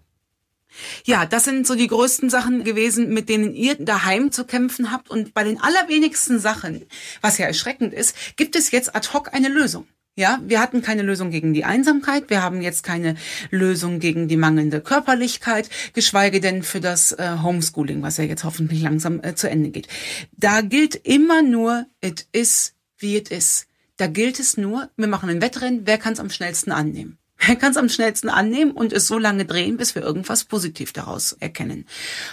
Ja, 1.05 1.27
das 1.27 1.45
sind 1.45 1.67
so 1.67 1.75
die 1.75 1.87
größten 1.87 2.31
Sachen 2.31 2.65
gewesen, 2.65 3.13
mit 3.13 3.29
denen 3.29 3.55
ihr 3.55 3.77
daheim 3.77 4.33
zu 4.33 4.45
kämpfen 4.45 4.93
habt. 4.93 5.11
Und 5.11 5.35
bei 5.35 5.45
den 5.45 5.61
allerwenigsten 5.61 6.39
Sachen, 6.39 6.87
was 7.21 7.39
ja 7.39 7.47
erschreckend 7.47 7.95
ist, 7.95 8.15
gibt 8.37 8.57
es 8.57 8.71
jetzt 8.71 8.95
ad 8.95 9.09
hoc 9.13 9.33
eine 9.35 9.49
Lösung. 9.49 9.87
Ja, 10.19 10.41
wir 10.43 10.61
hatten 10.61 10.81
keine 10.81 11.03
Lösung 11.03 11.31
gegen 11.31 11.53
die 11.53 11.65
Einsamkeit, 11.65 12.31
wir 12.31 12.43
haben 12.43 12.63
jetzt 12.63 12.83
keine 12.83 13.17
Lösung 13.51 14.01
gegen 14.01 14.29
die 14.29 14.39
mangelnde 14.39 14.81
Körperlichkeit, 14.81 15.69
geschweige 15.93 16.41
denn 16.41 16.63
für 16.63 16.81
das 16.81 17.13
äh, 17.13 17.37
Homeschooling, 17.43 18.01
was 18.01 18.17
ja 18.17 18.25
jetzt 18.25 18.43
hoffentlich 18.43 18.81
langsam 18.81 19.21
äh, 19.23 19.35
zu 19.35 19.51
Ende 19.51 19.69
geht. 19.69 19.89
Da 20.33 20.63
gilt 20.63 20.95
immer 20.95 21.43
nur, 21.43 21.85
it 22.01 22.27
is 22.33 22.73
wie 22.97 23.19
it 23.19 23.31
is. 23.31 23.67
Da 23.99 24.07
gilt 24.07 24.41
es 24.41 24.57
nur, 24.57 24.89
wir 24.97 25.07
machen 25.07 25.29
ein 25.29 25.43
Wettrennen, 25.43 25.83
wer 25.85 25.99
kann 25.99 26.15
es 26.15 26.21
am 26.21 26.31
schnellsten 26.31 26.73
annehmen. 26.73 27.19
Er 27.49 27.57
kann 27.57 27.71
es 27.71 27.77
am 27.77 27.89
schnellsten 27.89 28.29
annehmen 28.29 28.73
und 28.73 28.93
es 28.93 29.07
so 29.07 29.19
lange 29.19 29.45
drehen, 29.45 29.77
bis 29.77 29.95
wir 29.95 30.03
irgendwas 30.03 30.45
positiv 30.45 30.93
daraus 30.93 31.33
erkennen. 31.33 31.87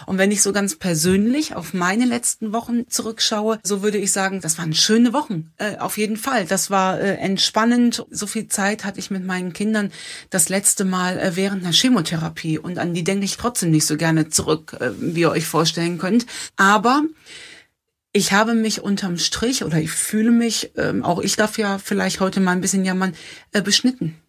Und 0.06 0.18
wenn 0.18 0.32
ich 0.32 0.42
so 0.42 0.54
ganz 0.54 0.76
persönlich 0.76 1.56
auf 1.56 1.74
meine 1.74 2.06
letzten 2.06 2.54
Wochen 2.54 2.88
zurückschaue, 2.90 3.60
so 3.64 3.84
würde 3.84 3.98
ich 3.98 4.12
sagen, 4.12 4.42
das 4.42 4.58
waren 4.58 4.74
schöne 4.74 5.14
Wochen. 5.14 5.52
Äh, 5.58 5.78
auf 5.78 5.98
jeden 5.98 6.18
Fall. 6.18 6.46
Das 6.46 6.70
war 6.70 7.00
äh, 7.00 7.16
entspannend. 7.16 8.06
So 8.10 8.28
viel 8.28 8.48
Zeit 8.48 8.86
hatte 8.86 9.00
ich 9.00 9.12
mit 9.12 9.26
meinen 9.26 9.54
Kindern 9.54 9.92
das 10.30 10.50
letzte 10.50 10.86
Mal 10.86 11.20
äh, 11.20 11.36
während 11.36 11.64
einer 11.64 11.74
Chemotherapie. 11.74 12.58
Und 12.58 12.80
an 12.80 12.94
die 12.94 13.04
denke 13.04 13.26
ich 13.26 13.38
trotzdem 13.38 13.72
nicht 13.72 13.86
so 13.86 13.98
gerne 13.98 14.30
zurück, 14.30 14.78
äh, 14.80 14.92
wie 14.98 15.22
ihr 15.22 15.32
euch 15.32 15.46
vorstellen 15.46 15.98
könnt. 15.98 16.26
Aber 16.56 17.04
ich 18.14 18.32
habe 18.32 18.54
mich 18.54 18.82
unterm 18.82 19.18
Strich 19.18 19.64
oder 19.64 19.80
ich 19.80 19.92
fühle 19.92 20.32
mich, 20.32 20.72
ähm, 20.78 21.04
auch 21.04 21.20
ich 21.20 21.36
darf 21.36 21.58
ja 21.58 21.78
vielleicht 21.78 22.20
heute 22.20 22.40
mal 22.40 22.52
ein 22.52 22.62
bisschen 22.62 22.86
jammern, 22.86 23.16
äh, 23.52 23.62
beschnitten. 23.62 24.23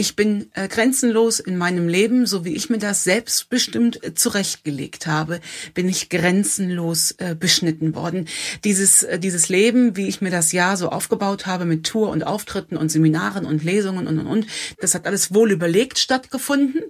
Ich 0.00 0.16
bin 0.16 0.50
äh, 0.54 0.66
grenzenlos 0.66 1.40
in 1.40 1.58
meinem 1.58 1.86
Leben, 1.86 2.24
so 2.24 2.46
wie 2.46 2.54
ich 2.54 2.70
mir 2.70 2.78
das 2.78 3.04
selbstbestimmt 3.04 4.02
äh, 4.02 4.14
zurechtgelegt 4.14 5.06
habe, 5.06 5.40
bin 5.74 5.90
ich 5.90 6.08
grenzenlos 6.08 7.10
äh, 7.18 7.36
beschnitten 7.38 7.94
worden. 7.94 8.26
Dieses, 8.64 9.02
äh, 9.02 9.18
dieses 9.18 9.50
Leben, 9.50 9.98
wie 9.98 10.08
ich 10.08 10.22
mir 10.22 10.30
das 10.30 10.52
Jahr 10.52 10.78
so 10.78 10.88
aufgebaut 10.88 11.44
habe 11.44 11.66
mit 11.66 11.84
Tour 11.84 12.08
und 12.08 12.22
Auftritten 12.22 12.78
und 12.78 12.88
Seminaren 12.88 13.44
und 13.44 13.62
Lesungen 13.62 14.06
und 14.06 14.18
und 14.18 14.26
und, 14.26 14.46
das 14.80 14.94
hat 14.94 15.06
alles 15.06 15.34
wohl 15.34 15.52
überlegt 15.52 15.98
stattgefunden 15.98 16.80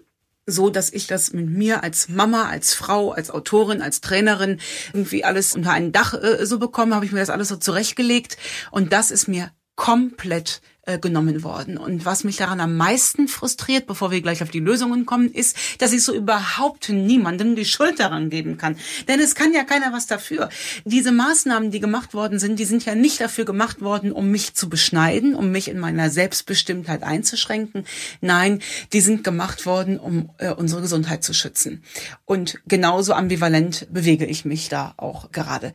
so, 0.47 0.71
dass 0.71 0.93
ich 0.93 1.07
das 1.07 1.33
mit 1.33 1.49
mir 1.49 1.83
als 1.85 2.09
Mama, 2.09 2.49
als 2.49 2.75
Frau, 2.75 3.13
als 3.13 3.31
Autorin, 3.31 3.83
als 3.83 4.01
Trainerin 4.01 4.59
irgendwie 4.93 5.23
alles 5.25 5.55
unter 5.55 5.73
ein 5.73 5.93
Dach 5.93 6.15
äh, 6.15 6.45
so 6.47 6.59
bekommen, 6.59 6.95
habe 6.95 7.05
ich 7.05 7.13
mir 7.13 7.21
das 7.21 7.31
alles 7.31 7.49
so 7.49 7.57
zurechtgelegt 7.57 8.37
und 8.71 8.93
das 8.93 9.11
ist 9.11 9.29
mir 9.29 9.51
komplett 9.81 10.61
äh, 10.83 10.99
genommen 10.99 11.43
worden. 11.43 11.79
Und 11.79 12.05
was 12.05 12.23
mich 12.23 12.37
daran 12.37 12.61
am 12.61 12.77
meisten 12.77 13.29
frustriert, 13.29 13.87
bevor 13.87 14.11
wir 14.11 14.21
gleich 14.21 14.43
auf 14.43 14.51
die 14.51 14.61
Lösungen 14.61 15.07
kommen, 15.07 15.33
ist, 15.33 15.57
dass 15.79 15.95
ich 15.95 16.05
so 16.05 16.15
überhaupt 16.15 16.91
niemandem 16.91 17.57
die 17.57 17.65
Schuld 17.65 17.99
daran 17.99 18.29
geben 18.29 18.59
kann. 18.59 18.77
Denn 19.09 19.21
es 19.21 19.35
kann 19.35 19.55
ja 19.55 19.65
keiner 19.65 19.91
was 19.95 20.07
dafür. 20.07 20.51
Diese 20.85 21.13
Maßnahmen, 21.13 21.71
die 21.71 21.81
gemacht 21.81 22.13
worden 22.13 22.39
sind, 22.39 22.59
die 22.59 22.67
sind 22.67 22.85
ja 22.85 22.95
nicht 22.95 23.23
dafür 23.23 23.47
gemacht 23.47 23.81
worden, 23.81 24.13
um 24.13 24.31
mich 24.31 24.53
zu 24.53 24.69
beschneiden, 24.69 25.35
um 25.35 25.51
mich 25.51 25.69
in 25.69 25.79
meiner 25.79 26.11
Selbstbestimmtheit 26.11 27.03
einzuschränken. 27.03 27.87
Nein, 28.21 28.61
die 28.93 29.01
sind 29.01 29.25
gemacht 29.25 29.65
worden, 29.65 29.99
um 29.99 30.29
äh, 30.37 30.53
unsere 30.53 30.83
Gesundheit 30.83 31.25
zu 31.25 31.33
schützen. 31.33 31.83
Und 32.27 32.61
genauso 32.69 33.15
ambivalent 33.15 33.87
bewege 33.91 34.27
ich 34.27 34.45
mich 34.45 34.69
da 34.69 34.93
auch 34.99 35.33
gerade. 35.33 35.73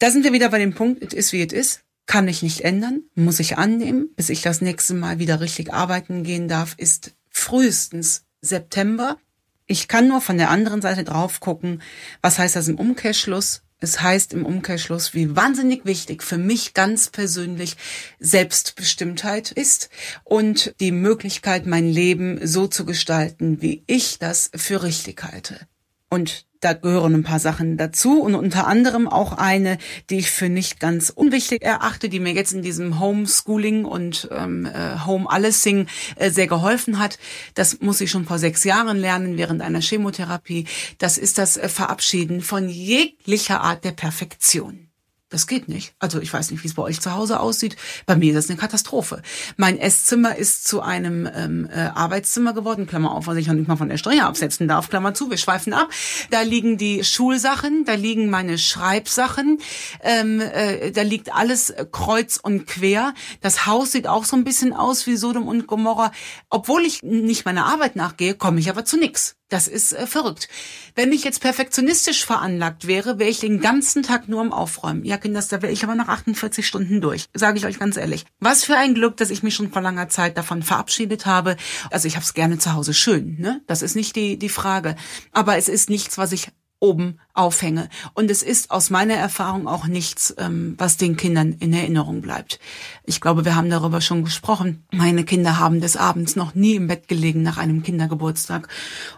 Da 0.00 0.10
sind 0.10 0.24
wir 0.24 0.32
wieder 0.32 0.48
bei 0.48 0.58
dem 0.58 0.74
Punkt, 0.74 1.04
it 1.04 1.12
is 1.12 1.32
wie 1.32 1.40
it 1.40 1.52
is 1.52 1.83
kann 2.06 2.28
ich 2.28 2.42
nicht 2.42 2.62
ändern, 2.62 3.02
muss 3.14 3.40
ich 3.40 3.56
annehmen, 3.56 4.10
bis 4.16 4.28
ich 4.28 4.42
das 4.42 4.60
nächste 4.60 4.94
Mal 4.94 5.18
wieder 5.18 5.40
richtig 5.40 5.72
arbeiten 5.72 6.22
gehen 6.22 6.48
darf, 6.48 6.74
ist 6.76 7.12
frühestens 7.30 8.24
September. 8.40 9.16
Ich 9.66 9.88
kann 9.88 10.08
nur 10.08 10.20
von 10.20 10.36
der 10.36 10.50
anderen 10.50 10.82
Seite 10.82 11.04
drauf 11.04 11.40
gucken, 11.40 11.82
was 12.20 12.38
heißt 12.38 12.56
das 12.56 12.68
im 12.68 12.78
Umkehrschluss? 12.78 13.62
Es 13.80 14.00
heißt 14.00 14.32
im 14.32 14.46
Umkehrschluss, 14.46 15.12
wie 15.12 15.36
wahnsinnig 15.36 15.84
wichtig 15.84 16.22
für 16.22 16.38
mich 16.38 16.72
ganz 16.72 17.10
persönlich 17.10 17.76
Selbstbestimmtheit 18.18 19.50
ist 19.50 19.90
und 20.24 20.74
die 20.80 20.92
Möglichkeit, 20.92 21.66
mein 21.66 21.90
Leben 21.90 22.46
so 22.46 22.66
zu 22.66 22.86
gestalten, 22.86 23.60
wie 23.60 23.84
ich 23.86 24.18
das 24.18 24.50
für 24.54 24.82
richtig 24.82 25.22
halte. 25.22 25.66
Und 26.08 26.46
da 26.64 26.72
gehören 26.72 27.14
ein 27.14 27.22
paar 27.22 27.38
Sachen 27.38 27.76
dazu 27.76 28.20
und 28.22 28.34
unter 28.34 28.66
anderem 28.66 29.06
auch 29.06 29.32
eine, 29.32 29.78
die 30.08 30.18
ich 30.18 30.30
für 30.30 30.48
nicht 30.48 30.80
ganz 30.80 31.10
unwichtig 31.10 31.62
erachte, 31.62 32.08
die 32.08 32.20
mir 32.20 32.32
jetzt 32.32 32.52
in 32.52 32.62
diesem 32.62 32.98
Homeschooling 33.00 33.84
und 33.84 34.28
ähm, 34.32 34.66
äh, 34.66 35.04
Home 35.04 35.30
Allesing 35.30 35.86
äh, 36.16 36.30
sehr 36.30 36.46
geholfen 36.46 36.98
hat. 36.98 37.18
Das 37.54 37.80
muss 37.80 38.00
ich 38.00 38.10
schon 38.10 38.24
vor 38.24 38.38
sechs 38.38 38.64
Jahren 38.64 38.96
lernen 38.96 39.36
während 39.36 39.60
einer 39.60 39.80
Chemotherapie. 39.80 40.66
Das 40.98 41.18
ist 41.18 41.38
das 41.38 41.56
äh, 41.56 41.68
Verabschieden 41.68 42.40
von 42.40 42.68
jeglicher 42.68 43.60
Art 43.60 43.84
der 43.84 43.92
Perfektion. 43.92 44.83
Das 45.34 45.48
geht 45.48 45.66
nicht. 45.66 45.96
Also 45.98 46.20
ich 46.20 46.32
weiß 46.32 46.52
nicht, 46.52 46.62
wie 46.62 46.68
es 46.68 46.74
bei 46.74 46.82
euch 46.84 47.00
zu 47.00 47.12
Hause 47.12 47.40
aussieht. 47.40 47.74
Bei 48.06 48.14
mir 48.14 48.28
ist 48.32 48.36
das 48.36 48.50
eine 48.50 48.56
Katastrophe. 48.56 49.20
Mein 49.56 49.80
Esszimmer 49.80 50.36
ist 50.36 50.68
zu 50.68 50.80
einem 50.80 51.28
ähm, 51.34 51.68
äh, 51.74 51.90
Arbeitszimmer 51.92 52.52
geworden, 52.52 52.86
Klammer 52.86 53.10
auf, 53.10 53.26
was 53.26 53.36
ich 53.36 53.48
noch 53.48 53.54
nicht 53.54 53.66
mal 53.66 53.74
von 53.74 53.88
der 53.88 53.96
Steuer 53.96 54.26
absetzen 54.26 54.68
darf, 54.68 54.88
Klammer 54.88 55.12
zu, 55.12 55.30
wir 55.30 55.36
schweifen 55.36 55.72
ab. 55.72 55.88
Da 56.30 56.42
liegen 56.42 56.78
die 56.78 57.02
Schulsachen, 57.02 57.84
da 57.84 57.94
liegen 57.94 58.30
meine 58.30 58.58
Schreibsachen, 58.58 59.58
ähm, 60.04 60.40
äh, 60.40 60.92
da 60.92 61.02
liegt 61.02 61.34
alles 61.34 61.74
kreuz 61.90 62.36
und 62.40 62.68
quer. 62.68 63.12
Das 63.40 63.66
Haus 63.66 63.90
sieht 63.90 64.06
auch 64.06 64.24
so 64.24 64.36
ein 64.36 64.44
bisschen 64.44 64.72
aus 64.72 65.04
wie 65.08 65.16
Sodom 65.16 65.48
und 65.48 65.66
Gomorra. 65.66 66.12
Obwohl 66.48 66.82
ich 66.84 67.02
nicht 67.02 67.44
meiner 67.44 67.66
Arbeit 67.66 67.96
nachgehe, 67.96 68.34
komme 68.36 68.60
ich 68.60 68.70
aber 68.70 68.84
zu 68.84 68.98
nix. 68.98 69.34
Das 69.54 69.68
ist 69.68 69.92
äh, 69.92 70.08
verrückt. 70.08 70.48
Wenn 70.96 71.12
ich 71.12 71.22
jetzt 71.22 71.40
perfektionistisch 71.40 72.26
veranlagt 72.26 72.88
wäre, 72.88 73.20
wäre 73.20 73.30
ich 73.30 73.38
den 73.38 73.60
ganzen 73.60 74.02
Tag 74.02 74.26
nur 74.28 74.40
am 74.40 74.52
Aufräumen. 74.52 75.04
Ja, 75.04 75.16
Kinders, 75.16 75.46
da 75.46 75.62
wäre 75.62 75.70
ich 75.70 75.84
aber 75.84 75.94
nach 75.94 76.08
48 76.08 76.66
Stunden 76.66 77.00
durch. 77.00 77.26
Sage 77.34 77.58
ich 77.58 77.64
euch 77.64 77.78
ganz 77.78 77.96
ehrlich. 77.96 78.24
Was 78.40 78.64
für 78.64 78.76
ein 78.76 78.94
Glück, 78.94 79.16
dass 79.16 79.30
ich 79.30 79.44
mich 79.44 79.54
schon 79.54 79.70
vor 79.70 79.80
langer 79.80 80.08
Zeit 80.08 80.36
davon 80.36 80.64
verabschiedet 80.64 81.24
habe. 81.24 81.56
Also 81.92 82.08
ich 82.08 82.16
habe 82.16 82.24
es 82.24 82.34
gerne 82.34 82.58
zu 82.58 82.72
Hause 82.72 82.94
schön. 82.94 83.36
Ne? 83.38 83.60
Das 83.68 83.82
ist 83.82 83.94
nicht 83.94 84.16
die, 84.16 84.40
die 84.40 84.48
Frage. 84.48 84.96
Aber 85.30 85.56
es 85.56 85.68
ist 85.68 85.88
nichts, 85.88 86.18
was 86.18 86.32
ich 86.32 86.48
oben 86.84 87.18
aufhänge. 87.32 87.88
Und 88.12 88.30
es 88.30 88.42
ist 88.42 88.70
aus 88.70 88.90
meiner 88.90 89.14
Erfahrung 89.14 89.66
auch 89.66 89.86
nichts, 89.86 90.34
ähm, 90.36 90.74
was 90.76 90.98
den 90.98 91.16
Kindern 91.16 91.54
in 91.58 91.72
Erinnerung 91.72 92.20
bleibt. 92.20 92.60
Ich 93.04 93.22
glaube, 93.22 93.46
wir 93.46 93.56
haben 93.56 93.70
darüber 93.70 94.02
schon 94.02 94.22
gesprochen. 94.22 94.84
Meine 94.92 95.24
Kinder 95.24 95.58
haben 95.58 95.80
des 95.80 95.96
Abends 95.96 96.36
noch 96.36 96.54
nie 96.54 96.74
im 96.74 96.86
Bett 96.86 97.08
gelegen 97.08 97.42
nach 97.42 97.56
einem 97.56 97.82
Kindergeburtstag 97.82 98.68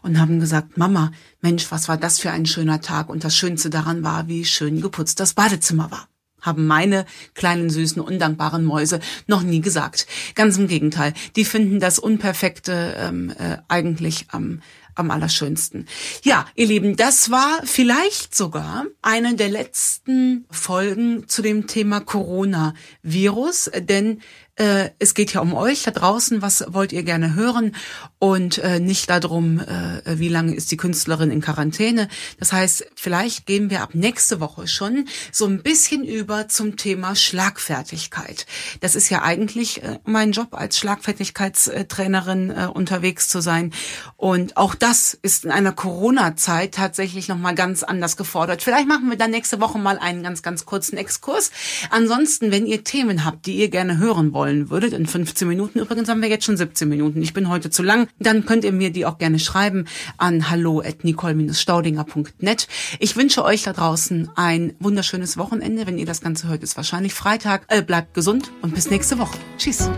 und 0.02 0.20
haben 0.20 0.38
gesagt, 0.38 0.78
Mama, 0.78 1.11
Mensch, 1.40 1.70
was 1.73 1.88
war 1.88 1.96
das 1.96 2.20
für 2.20 2.30
ein 2.30 2.46
schöner 2.46 2.80
Tag? 2.80 3.08
Und 3.08 3.25
das 3.25 3.35
Schönste 3.35 3.68
daran 3.68 4.04
war, 4.04 4.28
wie 4.28 4.44
schön 4.44 4.80
geputzt 4.80 5.18
das 5.18 5.35
Badezimmer 5.35 5.90
war 5.90 6.08
haben 6.42 6.68
meine 6.68 7.06
kleinen 7.35 7.70
süßen 7.70 8.00
undankbaren 8.00 8.64
Mäuse 8.64 9.00
noch 9.26 9.42
nie 9.42 9.61
gesagt. 9.61 10.06
Ganz 10.37 10.56
im 10.56 10.68
Gegenteil, 10.68 11.12
die 11.35 11.44
finden 11.44 11.80
das 11.80 11.99
Unperfekte 11.99 12.94
ähm, 12.99 13.30
äh, 13.37 13.56
eigentlich 13.66 14.26
am 14.30 14.61
am 14.97 15.11
allerschönsten. 15.11 15.87
Ja, 16.25 16.47
ihr 16.55 16.67
Lieben, 16.67 16.97
das 16.97 17.31
war 17.31 17.61
vielleicht 17.65 18.35
sogar 18.35 18.85
eine 19.03 19.37
der 19.37 19.49
letzten 19.49 20.47
Folgen 20.50 21.29
zu 21.29 21.43
dem 21.43 21.67
Thema 21.67 22.00
Coronavirus, 22.00 23.71
denn 23.76 24.21
äh, 24.56 24.90
es 24.98 25.12
geht 25.12 25.34
ja 25.34 25.42
um 25.42 25.52
euch 25.54 25.82
da 25.82 25.90
draußen, 25.90 26.40
was 26.40 26.64
wollt 26.68 26.92
ihr 26.92 27.02
gerne 27.02 27.34
hören 27.34 27.76
und 28.18 28.56
äh, 28.58 28.80
nicht 28.80 29.10
darum, 29.10 29.60
äh, 29.60 30.18
wie 30.18 30.28
lange 30.28 30.54
ist 30.54 30.70
die 30.70 30.78
Künstlerin 30.78 31.30
in 31.30 31.42
Quarantäne. 31.42 32.08
Das 32.38 32.52
heißt, 32.52 32.86
vielleicht 32.94 33.44
gehen 33.44 33.68
wir 33.68 33.82
ab 33.82 33.94
nächste 33.94 34.40
Woche 34.40 34.66
schon 34.66 35.08
so 35.30 35.44
ein 35.44 35.62
bisschen 35.62 36.04
über 36.04 36.48
zum 36.48 36.76
Thema 36.76 37.14
Schlagfertigkeit. 37.14 38.46
Das 38.80 38.94
ist 38.94 39.10
ja 39.10 39.22
eigentlich 39.22 39.82
äh, 39.82 39.98
mein 40.04 40.32
Job 40.32 40.48
als 40.54 40.78
Schlagfertigkeitstrainerin 40.78 42.50
äh, 42.50 42.68
unterwegs 42.72 43.28
zu 43.28 43.42
sein 43.42 43.75
und 44.16 44.56
auch 44.56 44.75
das 44.75 45.12
ist 45.20 45.44
in 45.44 45.50
einer 45.50 45.72
Corona-Zeit 45.72 46.72
tatsächlich 46.72 47.28
noch 47.28 47.38
mal 47.38 47.54
ganz 47.54 47.82
anders 47.82 48.16
gefordert. 48.16 48.62
Vielleicht 48.62 48.88
machen 48.88 49.10
wir 49.10 49.18
dann 49.18 49.32
nächste 49.32 49.60
Woche 49.60 49.78
mal 49.78 49.98
einen 49.98 50.22
ganz 50.22 50.42
ganz 50.42 50.64
kurzen 50.64 50.96
Exkurs. 50.96 51.50
Ansonsten, 51.90 52.50
wenn 52.50 52.64
ihr 52.64 52.84
Themen 52.84 53.26
habt, 53.26 53.44
die 53.44 53.56
ihr 53.56 53.68
gerne 53.68 53.98
hören 53.98 54.32
wollt 54.32 54.46
wollen 54.47 54.71
würdet, 54.71 54.93
in 54.93 55.07
15 55.07 55.49
Minuten, 55.49 55.81
übrigens 55.81 56.09
haben 56.09 56.23
wir 56.23 56.29
jetzt 56.29 56.45
schon 56.45 56.57
17 56.57 56.88
Minuten, 56.88 57.21
ich 57.21 57.35
bin 57.35 57.49
heute 57.49 57.69
zu 57.69 57.83
lang, 57.83 58.09
dann 58.21 58.47
könnt 58.47 58.65
ihr 58.65 58.73
mir 58.73 58.91
die 58.91 59.05
auch 59.05 59.19
gerne 59.19 59.41
schreiben 59.41 59.87
an 60.19 60.49
hallo 60.50 60.81
at 60.81 61.03
nicole-staudinger.net. 61.03 62.69
Ich 63.00 63.17
wünsche 63.17 63.45
euch 63.45 63.65
da 63.65 63.73
draußen 63.73 64.31
ein 64.37 64.75
wunderschönes 64.79 65.37
Wochenende. 65.37 65.87
Wenn 65.87 65.99
ihr 65.99 66.07
das 66.07 66.21
Ganze 66.21 66.49
hört, 66.49 66.62
ist 66.62 66.76
wahrscheinlich 66.76 67.15
Freitag. 67.15 67.65
Äh, 67.69 67.83
bleibt 67.83 68.15
gesund 68.15 68.53
und 68.62 68.75
bis 68.75 68.91
nächste 68.91 69.19
Woche. 69.19 69.37
Tschüss. 69.59 69.91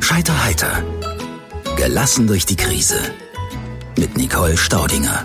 Scheiter 0.00 0.44
heiter. 0.44 0.84
Gelassen 1.76 2.26
durch 2.26 2.44
die 2.44 2.56
Krise. 2.56 2.98
Mit 3.98 4.16
Nicole 4.16 4.56
Staudinger. 4.56 5.24